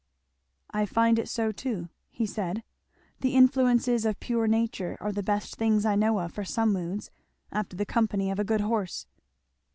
"I 0.71 0.87
find 0.87 1.19
it 1.19 1.29
so 1.29 1.51
too," 1.51 1.89
he 2.09 2.25
said. 2.25 2.63
"The 3.19 3.35
influences 3.35 4.03
of 4.03 4.19
pure 4.19 4.47
nature 4.47 4.97
are 4.99 5.11
the 5.11 5.21
best 5.21 5.57
thing 5.57 5.85
I 5.85 5.93
know 5.95 6.27
for 6.27 6.43
some 6.43 6.73
moods 6.73 7.11
after 7.51 7.75
the 7.75 7.85
company 7.85 8.31
of 8.31 8.39
a 8.39 8.43
good 8.43 8.61
horse." 8.61 9.05